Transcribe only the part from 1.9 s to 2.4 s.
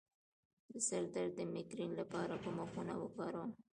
لپاره